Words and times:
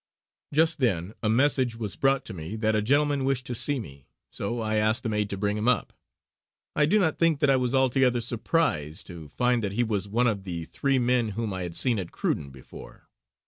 Just 0.51 0.79
then 0.79 1.13
a 1.21 1.29
message 1.29 1.75
was 1.75 1.95
brought 1.95 2.25
to 2.25 2.33
me 2.33 2.55
that 2.55 2.73
a 2.75 2.81
gentleman 2.81 3.23
wished 3.23 3.45
to 3.45 3.53
see 3.53 3.79
me, 3.79 4.07
so 4.31 4.59
I 4.59 4.77
asked 4.77 5.03
the 5.03 5.09
maid 5.09 5.29
to 5.29 5.37
bring 5.37 5.55
him 5.59 5.67
up. 5.67 5.93
I 6.75 6.87
do 6.87 6.97
not 6.97 7.19
think 7.19 7.39
that 7.39 7.51
I 7.51 7.55
was 7.55 7.75
altogether 7.75 8.19
surprised 8.19 9.05
to 9.05 9.27
find 9.29 9.61
that 9.63 9.73
he 9.73 9.83
was 9.83 10.07
one 10.07 10.25
of 10.25 10.43
the 10.43 10.63
three 10.63 10.97
men 10.97 11.29
whom 11.37 11.53
I 11.53 11.61
had 11.61 11.75
seen 11.75 11.99
at 11.99 12.11
Cruden 12.11 12.49
before. 12.49 13.09